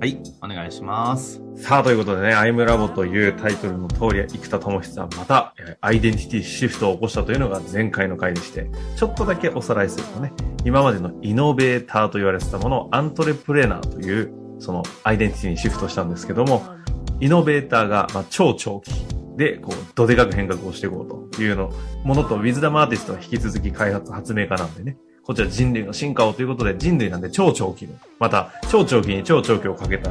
[0.00, 1.40] はい、お願いします。
[1.56, 10.32] さあ、ということでね、アイムラボというタイトルの通り、生田智久はまた、アイデンティティシフトを起こしたというのが前回の回でして、ちょっとだけおさらいするとね、
[10.64, 16.62] 今までのイノベーターと言われてたものをアントレプレーナーという、そのアイデンティティにシフトしたんですけども、
[17.20, 18.90] イノベーターが、まあ、超長期
[19.36, 21.70] で、こう、どでかく変革をしていこうというの、
[22.04, 30.10] ものと、ウィズダムアーティストは引き続き開発、発明家なんでね、こちら人類の進化をということで、人類なんで超長期の、また、超長期に超長期をかけた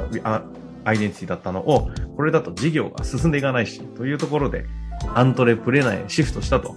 [0.83, 4.65] アイデンティティだったのを、これだと事業が進んでいかないし、というところで、
[5.13, 6.75] アントレプレナーへシフトしたと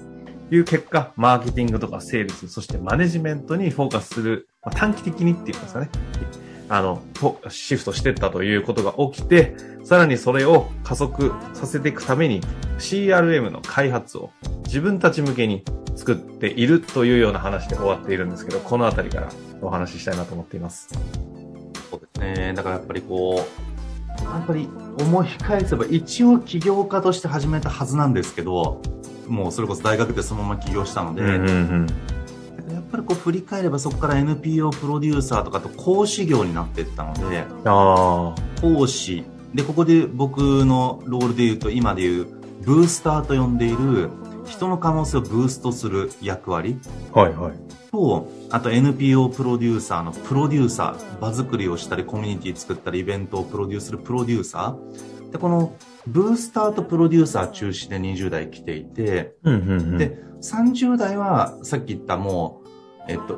[0.50, 5.88] いう結果、マーケティングとかセールス、そしてマネジメントにフォーカスする、まあ短期的にっていうんですかね、
[6.68, 7.02] あの、
[7.48, 12.40] シフトしてったということが起きて、さらにそれを加速させていくために
[12.78, 14.30] CRM の開発を
[14.64, 15.64] 自分たち向けに
[15.94, 19.28] 作っているというような話で終わっているんですけど、このあたりから
[19.62, 20.88] お話ししたいなと思っています。
[21.90, 22.52] そうですね。
[22.54, 24.68] だからやっぱりこう、やっぱり
[25.00, 28.82] 思い返せば一応起業家として始めたはずなんですけど、
[29.28, 32.15] もうそれこそ大学でそのまま起業したので、んやっ
[32.90, 42.26] ぱりこう振り返ればそこから NPO プロデューサーとかと講師業になっていったので、あ講師、で、ここで僕のロールで言うと今で言う
[42.62, 44.10] ブースターと呼んでいる
[44.46, 46.78] 人の可能性をブーストする役割。
[47.12, 47.52] あ、はいはい。
[47.90, 55.32] と、あと NPO プロデューサーのプロデューサー、場作りをしたり、コミュニティ作ったり、イベントをプロデュースするプロデューサー。
[55.32, 55.74] で、この
[56.06, 59.98] ブースターとプロデューサー中心で20代来ていて、うんうんうん。
[59.98, 62.68] で、30代はさっき言ったもう、
[63.08, 63.34] えっと、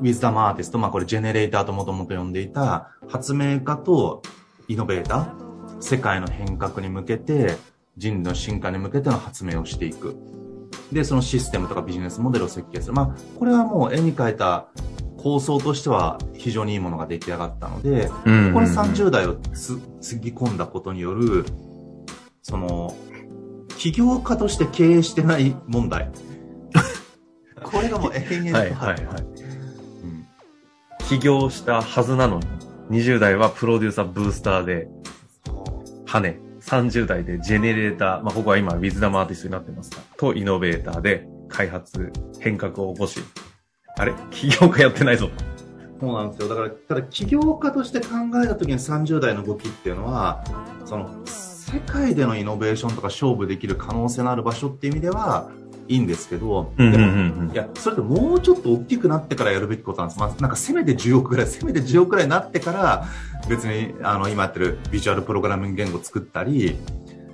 [0.00, 4.22] ウィズダムアーティスト、まあこれジェネレーターともともと呼んでいた発明家と
[4.68, 7.56] イノベーター、世界の変革に向けて、
[7.96, 10.16] 人類の進化に向けての発明をしていく。
[10.92, 12.94] で、そのシステムとかビジネスモデルを設計する。
[12.94, 14.66] まあ、これはもう絵に描いた
[15.16, 21.44] 構想としては非常にいいものが出来上がったので、うんうんうんこれ30代をつつぎ込んだことによる、
[22.42, 22.94] その、
[23.78, 26.10] 起業家として経営してない問題。
[27.64, 29.22] これがもう永遠とはいはいはい。
[29.22, 30.26] うん
[31.08, 32.40] 起業したはずなの
[32.88, 34.88] に、20代はプロデューサーブースターで、
[36.06, 42.10] 羽根、30代でジェネレーター、まあ、ここは今、ウィズダムアーティストになってますが、とイノベーターで開発、
[42.40, 43.20] 変革を起こし、
[43.98, 44.14] あれ？
[44.30, 45.28] 起業家やってないぞ。
[46.00, 46.48] そうなんですよ。
[46.48, 48.06] だから、ただ起業家として考
[48.42, 50.42] えた時に30代の動きっていうのは、
[50.86, 55.50] その、世界でのイノベーションとか勝負できる可能性のある場所っていう意味では、
[55.88, 60.20] いいんですけど、でも、いや、それってもうちょっと大きくなってからやるべきことなんです。
[60.20, 63.04] まあ、なんかせめて10億ぐらい、せめて10億ぐらいになってから、
[63.48, 66.78] 別に、あの、今やってるビジュアルプログラミング言語作ったり、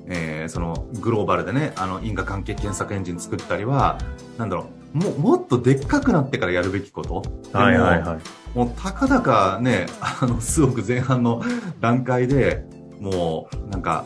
[0.06, 3.98] えーその、グローバルでね、あの、因果関係検索エンジン作ったりは、
[4.36, 7.22] なんだろう、も、もっとでっかくなってからやるべきこと。
[7.56, 8.58] はいはいはい。
[8.58, 11.42] もう、たかだかね、あの、数億前半の
[11.80, 12.64] 段階で、
[12.98, 14.04] もう、なんか、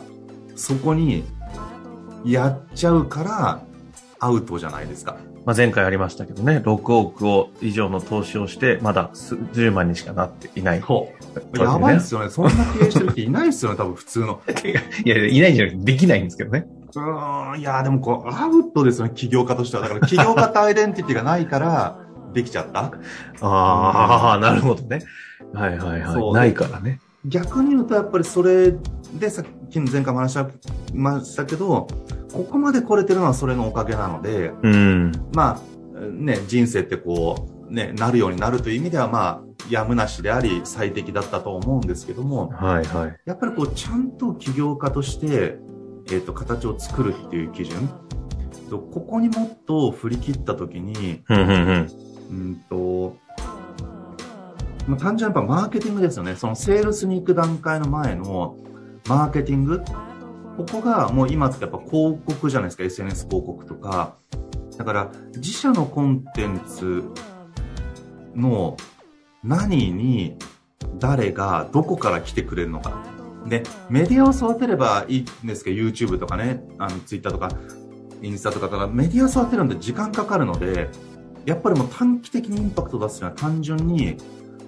[0.55, 1.23] そこに、
[2.23, 3.61] やっちゃうから、
[4.25, 5.17] アウトじゃないですか。
[5.45, 10.81] まあ、前回ありましたけどね、6億を以上の投資をして、まだ数10万にしかなっていない。
[10.85, 11.13] そ
[11.53, 11.59] う。
[11.59, 12.29] やばいっすよね。
[12.29, 14.41] そんな経営してる人いないっすよね、多分普通の。
[15.05, 16.67] いやいないんじゃなくて、できないんですけどね。
[16.95, 19.83] うーん、いや、でもこう、アウトですよね、起業家としては。
[19.83, 21.99] だから、起業家とアイデンティティがないから、
[22.33, 22.91] できちゃった。
[23.41, 25.01] ああ、なるほどね。
[25.53, 26.33] はいはいはい。
[26.33, 26.99] ないからね。
[27.25, 28.73] 逆に言うと、やっぱりそれ
[29.13, 30.39] で、さっきの前回も話し
[30.93, 31.87] ましたけど、
[32.33, 35.11] ここまで来れてるのはそれのおかげなので、うん。
[35.33, 35.61] ま
[35.95, 43.19] あ、ね、人生ってこう、ね、なるようになるという意味では、まあ、やむなしであり、最適だったと思うんですけども、はいはい。
[43.25, 45.57] やっぱりこう、ちゃんと起業家として、
[46.11, 47.89] えっ、と、形を作るっていう基準。
[48.69, 51.23] とここにもっと振り切ったときに。
[52.29, 53.15] うんと、
[54.87, 56.35] まあ、単純にやっぱマーケティングですよね。
[56.35, 58.57] そのセールスに行く段階の前の
[59.07, 59.81] マーケティング。
[60.57, 62.83] ここがもう今ってやっぱ広告じゃないですか。
[62.83, 64.15] SNS 広告とか。
[64.77, 67.03] だから自社のコンテンツ
[68.35, 68.75] の
[69.43, 70.37] 何に
[70.99, 73.03] 誰がどこから来てくれるのか。
[73.47, 77.49] で、メディアを育てればいいんですけど、YouTube とかね、あの Twitter とか、
[78.21, 80.89] インスタとかからメディアを育てるんで時間かかるので、
[81.45, 84.17] やっぱりもう短期的にインパクトを出すには単純に、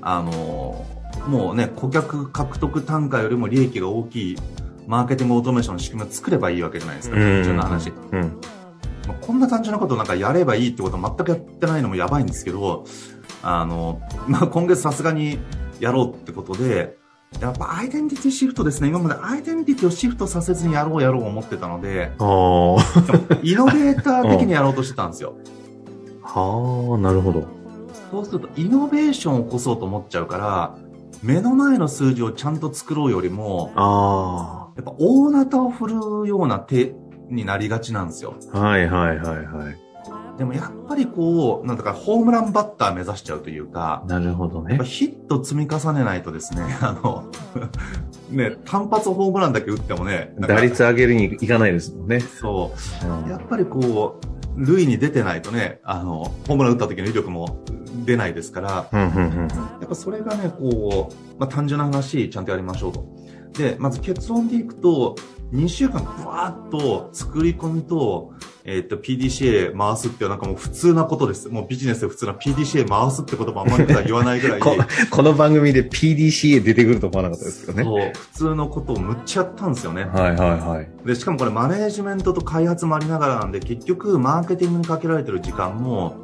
[0.02, 0.86] あの
[1.28, 4.38] もうね、顧客獲得単価よりも利益が大きい
[4.88, 7.90] マーケティングオートメーションの仕組みを作ればいいわけじゃないですか、単純な話。
[7.90, 8.22] うん。
[9.08, 12.86] まあこんな単純なことをなんかやればいいってことは全くやってないのもやばいんですけど、
[13.44, 15.40] あの、まあ、今月さすがに
[15.80, 16.98] やろうってことで、
[17.42, 18.88] やっぱアイデンティティシフトですね。
[18.88, 23.40] 今までアイデンティティをシフトさせずにやろうやろう思ってたので、ああ。
[23.44, 25.36] イノベーター的にやろうとしてたんですよ。
[26.24, 27.44] は あ、なるほど。
[28.10, 30.76] そうすると、イノベーションを起こそうと思っちゃうから、
[31.22, 35.96] 目の前の数字をちゃんと作ろうよりも、あやっぱ大なたを振る
[36.28, 36.94] ような手
[37.30, 38.36] になりがちなんですよ。
[38.54, 38.60] あ。
[38.60, 39.88] はいはいはいはい。
[40.38, 44.78] でもやっぱりこう、なんだかホームランバッター目指しちゃうというか、なるほどね。
[44.84, 47.26] ヒット積み重ねないとですね、 あの、
[48.30, 52.20] ね、単発ホームランだけ打ってもね、打率上げるにいかないですもんね。
[52.20, 52.72] そ
[53.04, 57.64] うう、んやっぱりこう、塁に出てないとね、あの、ホームラン打った時の威力も
[58.06, 59.48] 出ないですから、うんうんうんうん。
[59.48, 59.48] や
[59.86, 63.27] っぱそれがね、こう、まあ、単純な話、ちゃんとやりましょうと。
[63.58, 65.16] で、まず結論でいくと、
[65.54, 68.34] 2週間ブワーッと作り込みと、
[68.66, 71.48] えっと、PDCA 回すっていうなんかもう普通なことです。
[71.48, 74.60] もうビジネスで普通な PDCA 回すって言葉あんまり言わないぐらい。
[74.60, 74.76] こ
[75.10, 77.84] この番組で PDCA 出てくると思わなかったですけどね。
[77.86, 80.04] そう、普通のことをむっちゃやったんですよね。
[80.04, 81.08] はいはいはい。
[81.08, 86.18] で、しかもこれマネージメントと開発もありながらなんで、結局マーケティングにかけられてる時間も、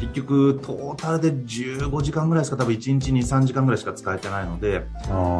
[0.00, 4.86] 結局トータルで15時間ぐらいしか多分1日に3時間ぐらいしか使えてないので、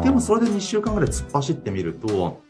[0.03, 2.41] でもそれで2週間ぐらい突っ走ってみると、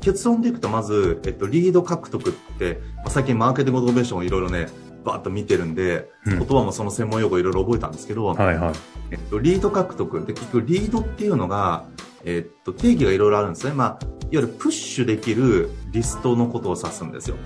[0.00, 4.68] 結論でいくとまず、えっと、リード獲得って、まあ最近マーケティングオートメーションをいろいろね、
[5.04, 6.38] バーッと見てるんで、うん。
[6.38, 8.74] 言葉もその専門用語いろいろ覚えたんですけど、はいはい。
[9.10, 10.24] えっと、リード獲得。
[10.24, 11.86] で、結局リードっていうのが、
[12.24, 13.74] えっと、定義がいろいろあるんですね。
[13.74, 17.36] まあ、いわゆるプッシュできるリストのことを指すんですよ。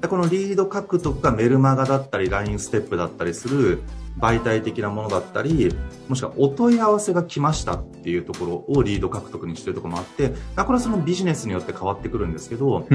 [0.00, 3.82] でこのリード獲得がメルマガだったり、LINE ステップだったりする
[4.18, 5.74] 媒体的なものだったり、
[6.08, 12.86] もしくはお問い合わせが来ましたっていうところをリード獲得にしてるところもあって、まあこれはそのビジネスによって変わってくるんですけど、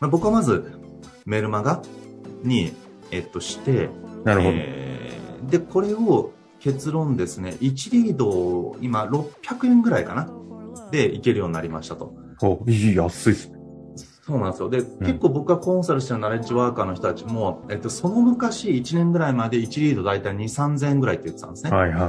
[0.00, 0.72] 僕はまず
[1.24, 1.82] メルマガ
[2.42, 2.72] に、
[3.10, 3.88] えっと、して、
[4.24, 4.54] なるほど。
[4.54, 4.88] えー
[5.48, 10.28] で、これを結論ですね、1リードを今600円ぐらいかな
[10.90, 12.14] でいけるようになりましたと。
[12.42, 13.58] おいい、安いっすね。
[14.28, 14.68] そうなんですよ。
[14.68, 21.70] で、結構僕がコンサルしてるナレッジワーカーの人たちも、えっと、その昔1年ぐらいまで1リード大体2、3000円ぐらいって言ってたんですね。
[21.70, 22.08] はいはいは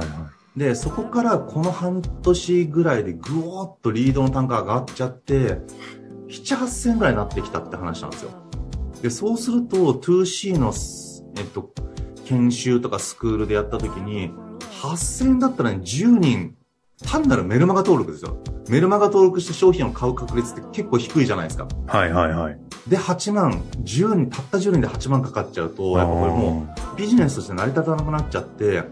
[0.56, 0.58] い。
[0.58, 5.60] で、そこからこの半年ぐらいでぐおーっとリードの単価が上がっちゃって、
[6.28, 8.30] 7、8000円ぐらいになってきたって話なんですよ。
[9.02, 10.74] で、そうすると 2C の、
[11.38, 11.72] えっと、
[12.30, 14.30] 研修とかスクールでやった時に、
[14.82, 16.54] 8000円だったらね、10人、
[17.04, 18.38] 単なるメルマガ登録ですよ。
[18.68, 21.66] メルマガ登録して商品を買う確率って結構低いじゃないですか。
[21.88, 22.58] はいはいはい。
[22.86, 28.84] で、8万、10人、たった10人で8万かかっちゃうと、やっぱこれもう、ビジネスとして成り立たなくなっちゃって、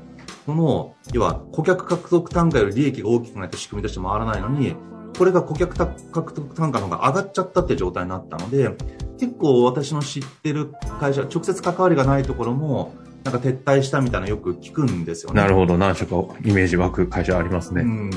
[0.46, 4.74] この、要は顧客獲得単価より利益が大きくないと仕組みとして回らないのに、
[5.16, 8.76] これが顧客獲得単価の方が上がっちゃったって状態になったので、
[9.20, 12.94] 結構私の知ってる会社、直接関わりがないところも、
[13.24, 15.40] なんか撤退したみたいなのよく聞くんですよね。
[15.40, 15.76] なるほど。
[15.76, 17.82] 何社かイメージ湧く会社ありますね。
[17.82, 18.10] うん。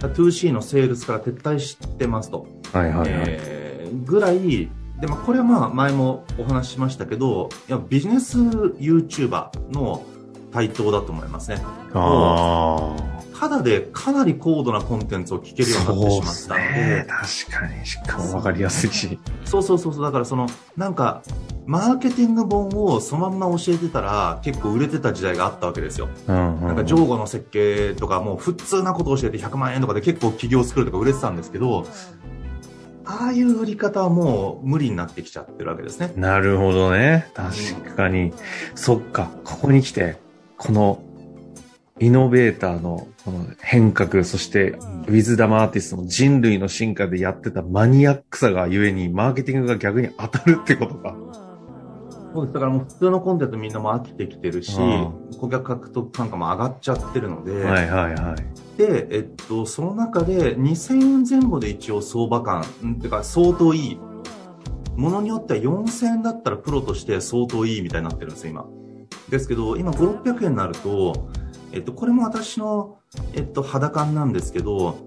[0.00, 2.46] 2C のセールスから撤退してますと。
[2.72, 3.08] はいはいはい。
[3.26, 10.04] えーぐらい、で、まあ、これはまあ、前もお話ししましたけど、いや、ビジネス YouTuber の
[10.52, 11.58] 台頭だと思いますね。
[11.94, 13.15] ああ。
[13.38, 17.86] ただでかなり高度なコンテンツを聞けるようになってしまったので、確かに。
[17.86, 19.18] しかもわかりやすいし。
[19.44, 21.22] そうそうそうそう、だからその、なんか、
[21.66, 26.08] マーケティング本をそのまんま教えてたら結構売れてた時代があったわけですよ。
[26.28, 26.66] うんうん。
[26.68, 31.86] なんか、上後の設計とかもう普通なことを教えて100万円とかで結構企業作るとか売れてたんですけど、
[33.04, 36.12] ああいう売り方はもう無理になってきちゃってるわけですね。
[36.16, 37.30] なるほどね。
[37.34, 38.32] 確かに。
[38.74, 39.30] そっか。
[39.44, 40.16] ここに来て、
[40.56, 41.02] この、
[41.98, 51.16] イノベーターのこの変革、そして、ウィズダムアーティストの人類の進化でやってたマニアックさがゆえに、マーケティングが逆に当たるってことか。
[52.34, 52.54] そうです。
[52.54, 58.78] だからもう普通のコンテンツみんなも飽きてきてるしう、顧客獲得単価も上がっちゃってるので、はいはいはい。
[58.78, 63.98] で、えっと、その中で2000円前後で一応相場感、んてか相当いい。
[64.96, 68.66] ものによっては4000円だったらプロとして相当いいみたいになってるんですよ、今。
[69.30, 71.30] ですけど、今5、600円になると、
[71.72, 72.98] えっと、これも私の、
[73.34, 74.98] えっと、肌感なんですけど、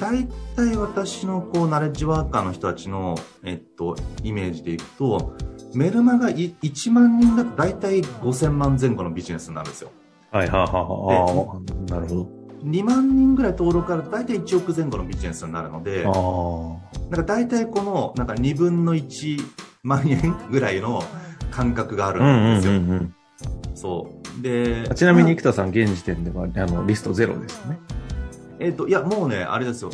[0.00, 5.36] 大体私のこう、ナレッジワーカーの人たちの、えっと、イメージでいくと、
[5.74, 9.90] メルマがい1万人だと大体5000万前後のビジネスになるんですよ。
[10.30, 12.28] はいはいはいはなるほ
[12.64, 16.80] 2万人ぐらい登録あると大体1億前後のビジネスになるので、ど。
[17.08, 19.38] なんか大体この、なんか2分の1
[19.82, 21.02] 万円ぐらいの
[21.50, 22.28] 感覚があるああ。
[22.28, 22.72] うんうんんですよ。
[22.72, 23.14] うんうん。
[23.78, 24.42] そう。
[24.42, 27.78] で、ちなみにま生田さん、現時点では、あの、リストゼロですね。
[27.90, 27.94] あ
[28.58, 29.90] えっ、と、いや、もうね、あれですよ。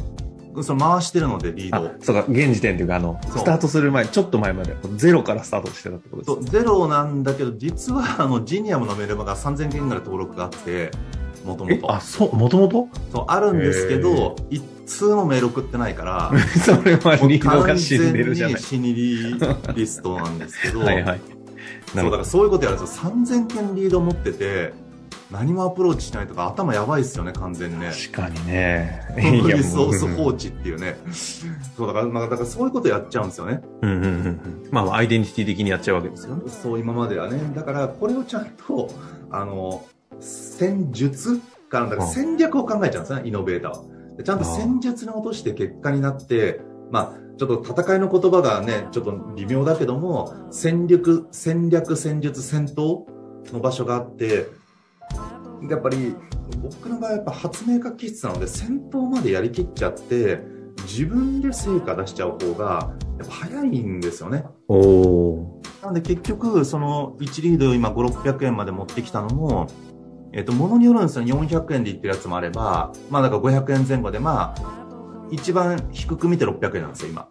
[0.62, 6.52] その回してるので、リードそうか、現時点というか、あの、スタートする前、ちょっと前まで、ゼロからスタートしてたってことです。
[6.52, 10.92] ゼロなんだけど、実は、あの、ジニアムのメルマが3000件ぐらい登録があって、
[11.44, 11.92] もともえ、と。
[11.92, 16.32] あ、そう、もともとそう、あるんですけど、一通もメール送ってないから、
[16.64, 18.62] それはリードが死んでるじゃない完。
[18.70, 19.36] 全に死にリ
[19.74, 21.20] リストなんですけど、 はいはい。
[21.92, 23.10] そう、だからそういうことやるんですよ。
[23.10, 24.72] 3000件リード持ってて、
[25.30, 27.90] 何もアプローチしないとか頭やばいっすよね、完全にね。
[27.90, 29.00] 確かにね。
[29.16, 30.96] リソース放う置っていうね。
[31.76, 33.62] そう、だから、まあだからそういうことやっちゃうんですよね。
[33.82, 34.68] んうんうんうん。
[34.70, 36.42] まあ、アイデンティティ的にやっちゃうわけですよね。
[36.48, 37.40] そう、今まではね。
[37.54, 38.90] だから、これをちゃんと、
[39.30, 39.84] あの、
[40.20, 43.84] 戦術から、だから戦略を考えちゃうんですよね、イノベーターは。
[44.16, 46.60] でちゃんと戦術に落として結果になって、
[46.90, 53.04] まあ、ちょっと戦いの言葉がね、ちょっと微妙だけども、戦略、戦略、戦術、戦闘
[53.52, 54.46] の場所があって、
[55.68, 56.14] やっぱり、
[56.62, 60.40] 僕の場合はやっぱ発明家気質なので、戦闘までやりきっちゃって、
[60.82, 64.44] 自分で成果出しちゃう方が、やっぱ早いんですよね。
[65.82, 69.66] なので結局、その1リードを今5、600円まで持ってきたのも、
[70.32, 71.24] えっ、と、ものによるんですよ。
[71.24, 74.83] 400円で言ってるやつもあれば、まあだから500円前後で、まあ、
[75.30, 77.28] 一番低く見て600円なんですよ、今。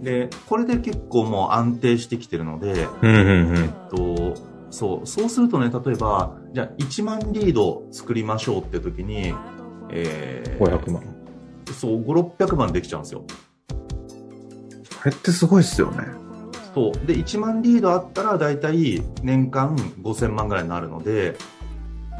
[0.00, 3.68] で、これで結構もう安定してきてるので、うんうんうえっん。
[3.96, 4.34] と、
[4.70, 9.34] そう、そうするとね、例えば、じゃあ1万リード作りましょうって時に、
[9.90, 11.02] えー、500万。
[11.72, 13.24] そう、5、600万できちゃうんですよ。
[15.02, 16.04] あれってすごいっすよね。
[16.74, 17.06] そう。
[17.06, 21.36] で、1万リードあったら、だいたい年間5000万ぐらいになるので、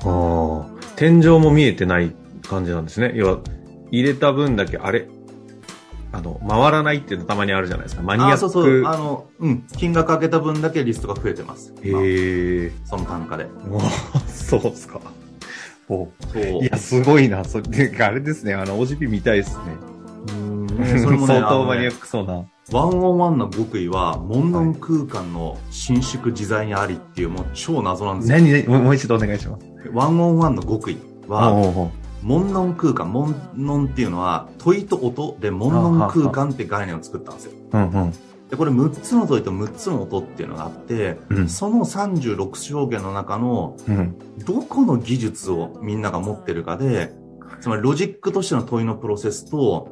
[0.04, 0.66] ああ。
[0.97, 2.14] 天井も見えてない
[2.49, 3.12] 感じなんですね。
[3.14, 3.38] 要は、
[3.94, 5.08] 入れた分だけ、あれ？
[6.12, 8.02] あの、回らないっていうのたまにあるじゃないですか。
[8.02, 8.34] マニアック。
[8.34, 11.74] あそうそう、あの、うん、金額かけた分だけリストが増えてます。
[11.82, 12.72] 今へえ。
[12.84, 13.44] その単価で。
[13.46, 13.80] もう
[14.30, 15.00] そうっすか。
[15.88, 16.42] おそう。
[16.62, 17.44] いや、すごいな。
[17.44, 17.64] それ、
[18.00, 18.54] あれですね。
[18.54, 20.84] あの、OGP 見たいですね。
[20.84, 22.44] ねそれもね、 相当マニアックそうな。
[22.72, 28.38] ワンオンワンの極意は、門門空間の伸縮自在にありっていう、もう超謎なんですよ。
[28.38, 28.68] 何、何？
[28.68, 29.66] もうもう一度お願いします。
[29.92, 30.98] ワンオンワンの極意
[31.28, 31.52] は、
[32.26, 37.52] おうおう門門空間、門門っていうのは、問いと音で門門空間って概念を作ったんですよ。
[37.73, 38.12] うんうん。
[38.49, 44.19] で、これ6つの問いと6つの音っていうのがあって、うんその36証言の中のうん。
[44.45, 47.12] どこの技術をみんなが持ってるかで、
[47.61, 49.88] つまりロジックとしての問いのプロセスと、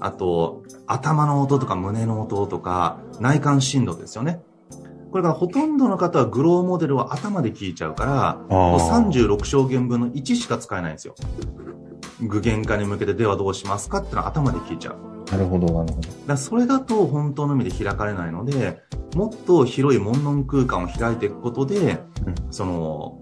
[0.00, 4.42] あと、頭の音とか胸の音とか、内観振動ですよね。
[5.14, 11.14] これがほとんどの方はグローモデルを頭で聞いちゃうから、もう36証言分の1しか使えないんですよ。
[12.20, 15.30] 具現化に向けてではどうしますかってのは頭で聞いちゃう。
[15.30, 16.08] なるほど、なるほど。
[16.26, 18.82] だそれだと本当の意味で開かれないので、
[19.14, 21.76] もっと広い門門空間を開いていくことで、
[22.26, 23.20] うんその、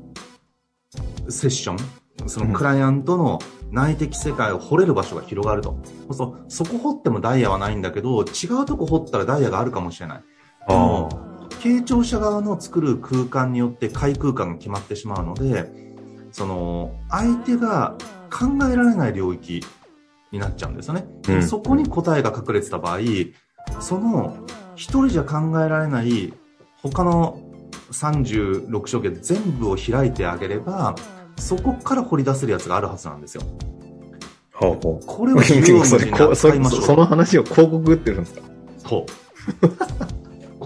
[1.29, 3.39] セッション、そのクライアントの
[3.71, 5.79] 内的世界を掘れる場所が広がると。
[6.09, 10.23] そうそうそこ掘ってもダイヤはないんだけど、違うとこ掘ったらダイヤがあるかもしれない。
[10.67, 11.32] でも、
[11.63, 15.71] 傾聴者側の作る空間によって開空間が決まってしまうので、
[16.33, 17.97] その、相手が
[18.31, 19.63] 考えられない領域
[20.33, 21.05] になっちゃうんですよね。
[21.29, 22.99] うんそこに答えが隠れてた場合、
[23.81, 24.37] その、
[24.75, 26.33] 一人じゃ考えられない
[26.83, 27.39] 他の
[27.93, 30.97] 36証言全部を開いてあげれば、
[31.37, 33.43] そこから掘り出せるやつがあるはずなんですよ。
[34.55, 35.07] ほうほう。
[35.07, 38.41] これをその話を広告打ってるんですか？
[38.79, 39.07] そう。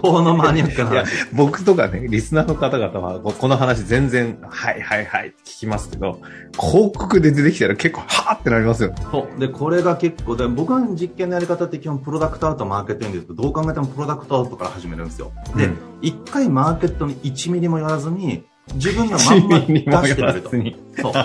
[0.01, 1.11] このマニアックな話。
[1.33, 6.19] 僕とかね、リスナーの方々は、ここの話全然、はいはいはいって聞きますけど、
[6.59, 8.93] 広告で出てきたら結構、はーってなりますよ。
[9.11, 9.39] そう。
[9.39, 15.31] で、これが結構、で僕の実験のやり方って基本プロダクトアウトマーケティングでどう考えてもプロダクトアウトから始めるんですよ。
[15.55, 18.43] でうん、一、回マーケットに1ミリもやらずに、
[18.75, 20.55] 自分がまんま出してみると。
[20.55, 20.75] に。
[21.01, 21.13] そう。
[21.13, 21.19] で、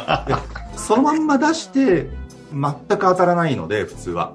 [0.76, 2.06] そのまんま出して、
[2.52, 4.34] 全く当たらないので、普通は。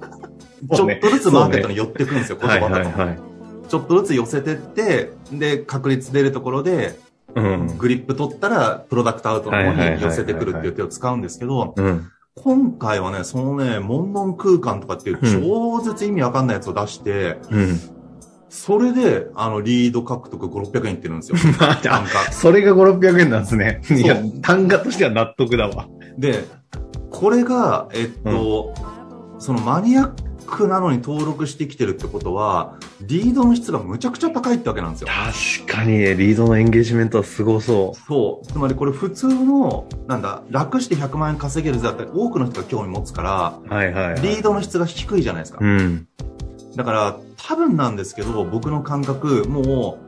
[0.74, 3.00] ちょっとずつマーケットに寄っていくんですよ、言はい葉だと。
[3.00, 3.20] はいはい。
[3.67, 7.00] ちょっとずつ寄せてって、で、確率出るところで、
[7.36, 7.77] うん。
[7.77, 12.12] グリップ取ったら、プロダクトアウトの方に寄せてくるっていう手を使うんですけど、うん。
[12.36, 17.79] 今回はね、そのね、門門空間とかっていう超絶意味わかんないやつを出して、うん。
[18.50, 21.38] それで、あの、リード獲得5、600円いってるんですよ。
[21.59, 22.31] まあ、単あ、価。
[22.31, 23.81] それが5、600円なんですね。
[23.89, 25.88] いや単価としては納得だわ。
[26.17, 26.45] で、
[27.09, 28.74] これが、えっと、
[29.39, 35.08] そのマニアックなのに登録してきてるってことは、リードの質がむちゃくちゃ高いってわけなんですよ。
[35.08, 38.48] 確かに、リードのエンゲージメントはすごそそう。
[38.48, 43.74] つまりこれ普通の、なんだ、楽して100万円稼げるぜだったら多くの人が興味持つから、う。
[43.74, 44.22] はいはい、はい。
[44.22, 45.60] リードの質が低いじゃないですか。
[45.62, 46.08] うん。
[46.75, 50.08] だから、多分なんですけど、僕の感覚、もう、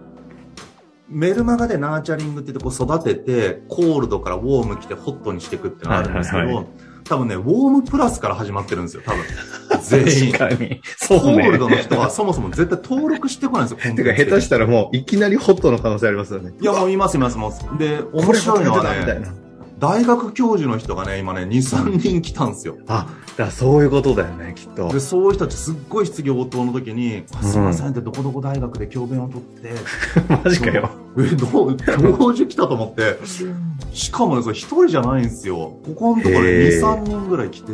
[1.09, 6.65] メルマガでナーチャリングって言ってこう育てて、コールドからウォーム来てホットにしていくっていうのがあるんですけど、はいはい
[7.09, 9.23] 多分ね、ウォームプラスから始まってるんですよ、多分。
[9.81, 10.31] 全員。
[10.31, 10.81] 確かに。
[10.95, 11.43] そうね。
[11.43, 16.53] コールドの人はそもそも絶対登録してこないんですよ、てか、下手したらもう、いきなりホットの可能性ありますよね。
[16.61, 17.77] いや、もういますいます、もう。
[17.79, 19.48] で、面白いのはね、
[19.79, 22.77] 大学教授の人がね、今ね、2、3人来たんですよ。
[22.87, 24.99] あ、だからそういうことだよね、きっとで、。
[24.99, 29.73] そういう人たちすっごい質疑応答の時に、あすいませんってどこどこ大学で教鞭を取って、
[30.43, 30.89] マジかよ。
[31.17, 33.19] え、どう、教授来たと思って、
[33.93, 35.55] しかもね、それ一人じゃないんですよ。
[35.55, 37.71] ここのところで2、へー3人ぐらい来て、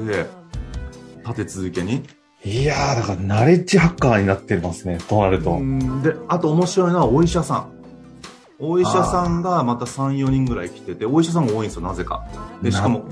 [1.28, 2.04] 立て続けに。
[2.46, 5.54] いやー、だから、ナレッジハッカーになってますね、となると。
[5.54, 7.75] うんで、あと面白いのはお医者さん。
[8.60, 12.26] お医者さんがまた3、4人ぐらい来てて、お医者さんが多いんですよ、なぜか。
[12.62, 13.04] で、しかも。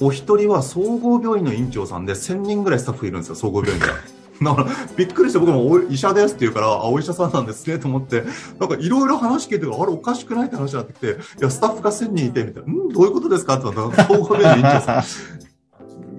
[0.00, 3.86] お一人は総合病院の院長さんで1000人ぐらいスタッフいるんですよ、総合病院で。
[4.42, 8.24] だから、びっくりして僕もお医者ですって言うから、あ、お医者さんなんですねと思って、
[8.58, 13.54] なんかいろいろ話聞いてるからあれおかしくないって話になってきて、いや、スタッフが1000人いて、みたいな、んどういうことですか？
[13.54, 15.04] って言ったら、総合病院の院長さん。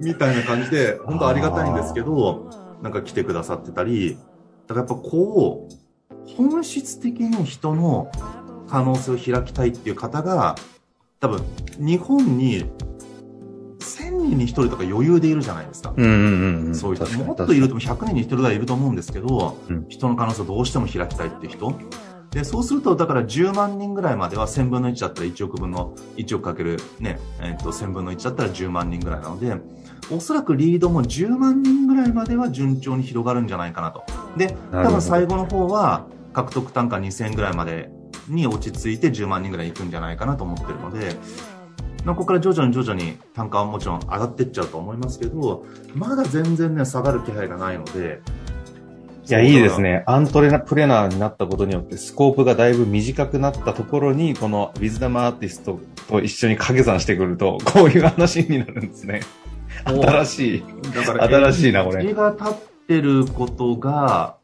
[0.02, 2.48] みたいな感じで、本当ありがたいんですけど、
[2.82, 4.16] なんか来てくださってたり、
[4.66, 5.74] だからやっぱこう、
[6.36, 8.10] 本質的に人の
[8.68, 10.56] 可能性を開きたいっていう方が、
[11.20, 11.42] 多分、
[11.78, 12.64] 日本に
[13.78, 15.94] 1000人に1人とか余裕でいるじゃないですか。
[15.96, 16.74] うんうんうん。
[16.74, 21.72] そうもっといるとも100人に1人ぐらいいると思うんですけど、うん人の可能性をどうしても開きたいっていう人。
[22.30, 29.56] で、そうすると、だから10万人ぐらいまでは1000分の1だったら1億分の、1億かけるね、えっと、1000分の1だったら10万人ぐらいなので、
[30.14, 34.04] おそらくリードも10万人ぐらいまでは順調に広がるんじゃないかなと。
[34.36, 36.06] で、多分最後の方は、
[36.36, 37.88] 獲得単価2000円ぐらいまで
[38.28, 41.16] に落ち着いて10万人ぐらいいくんじゃないかなと思ってるので、
[42.04, 48.20] まあここから徐々に徐々に単価はもちろん上がっていっちゃうと思いますけど、まだ全然ね、下がる気配がないので。
[49.26, 50.04] いや、いいですね。
[50.06, 59.22] アントレナプレナーになったことによって、スコープがだいぶ短くなったところに、このウィズダムアーティストと一緒に掛け算してくると、こういう話になるんですね。
[59.86, 60.64] 新しい。
[60.94, 62.54] だから新しいなこれエッジが立っ
[62.86, 64.36] てることが、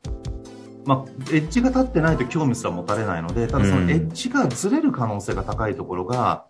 [0.84, 6.46] まあ、エッジが立ってないと興味すら持たれないので、ただそのうんエッジがずれる可能性が高いところが、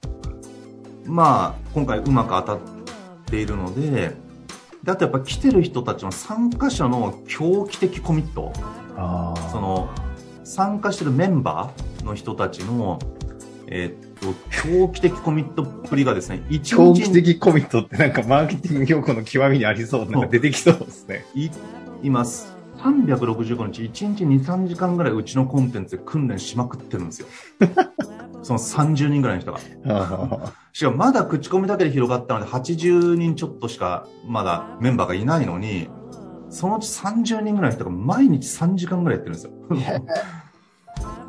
[1.04, 2.58] まあ、今回うまく当たっ
[3.26, 4.14] ているので、
[4.82, 8.52] であとやっぱ来てる人たちの参加者の狂気的コミット、
[8.96, 9.90] あその、
[10.44, 12.98] 参加してるメンバーの人たちの、
[13.66, 20.10] えーっと、狂気的コミットっぷりがですね、一長日期的コミットってなんかマーケティング用語の極みにありそう。
[20.10, 21.24] なんか出てきそうですね。
[21.34, 21.50] い
[22.02, 22.61] います。
[22.82, 27.28] 365日、1日2、3時間ぐらいうちのコンテンツで訓練しまくってるんですよ。
[28.42, 29.60] その30人ぐらいの人が。
[29.86, 35.88] あしかもまだ口コミだけで広がったので80人ちょっとしかまだメンバーがいないのに、
[36.50, 39.52] そのうち30人ぐらいの人が毎日3時間ぐらいやってるんですよ。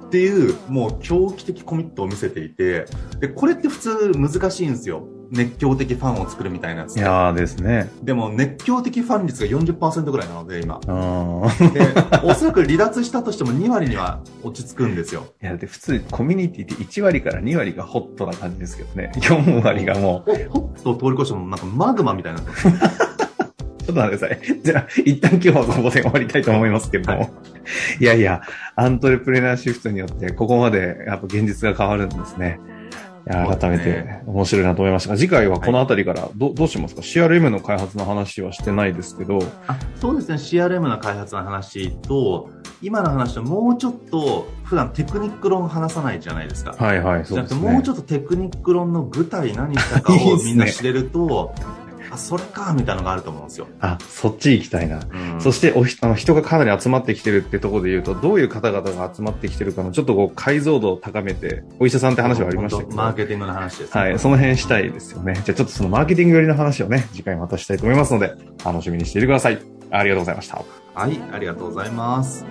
[0.08, 2.86] っていう、もう狂気的コミットを見せていて、
[3.20, 5.08] で、これって普通難しいんですよ。
[5.34, 6.96] 熱狂的ファンを作るみたいなやつ。
[6.98, 7.89] いやーですね。
[8.04, 10.80] でも熱狂的ファン率が40%ぐらいなので、今。
[10.80, 10.88] で、
[12.24, 15.26] おそらく離脱したとしても2割には落ち着くんですよ。
[15.41, 19.12] いや、だって普通コミュニティって1割から2割がホットな感じですけどね。
[19.15, 24.62] 4割がもう、ほほっと通り越してもなんかマグマみたいにな ちょっと待ってください。
[24.63, 27.19] じゃあ、一旦今日はここで終わりたいと思いますけども。
[27.19, 27.32] はい
[28.00, 28.41] い、やいや、
[28.76, 32.60] アントレプレナーシフトによって、ここまでやっぱ現実が変わるんですね。
[33.25, 42.49] 改めて面白いなと思いましたが、次回はこのあたりからど,、どうしますか ?CRM の開発の話はしてないですけど、あそうですね、CRM の開発の話と、
[42.81, 46.71] 今の話ともうちょっと、普段テクニック論話さないじゃないですか。
[46.77, 47.62] はいはい、そうですね。
[47.62, 51.53] もうちょっとテクニック論の具体何したかをみんな知れると、
[52.13, 53.67] あ、それか、みたいなのがあると思うんですよ。
[53.80, 54.99] あ、そっち行きたいな。
[54.99, 62.95] うんそしておひあの人がかなり集まってきてるってところで言うと、どういう方々が集まってきてるかのちょっとこう解像度を高めて、お医者さんって話はありましたけど。
[62.95, 65.34] マーケティングの話です、はい、その辺したいですよね。
[65.43, 69.60] じゃあちょっとそのマーケティング寄りの話をね、次回またしたいと思いますので、楽しみにしていてください。
[69.89, 70.63] ありがとうございました。
[70.93, 72.45] はい、ありがとうございます。